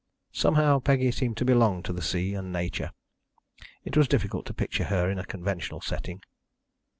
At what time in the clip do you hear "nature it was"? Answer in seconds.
2.51-4.07